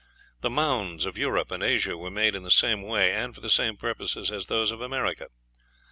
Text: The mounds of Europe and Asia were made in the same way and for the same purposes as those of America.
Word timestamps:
The 0.39 0.49
mounds 0.49 1.05
of 1.05 1.15
Europe 1.15 1.51
and 1.51 1.61
Asia 1.61 1.95
were 1.95 2.09
made 2.09 2.33
in 2.33 2.41
the 2.41 2.49
same 2.49 2.81
way 2.81 3.13
and 3.13 3.35
for 3.35 3.41
the 3.41 3.51
same 3.51 3.77
purposes 3.77 4.31
as 4.31 4.47
those 4.47 4.71
of 4.71 4.81
America. 4.81 5.27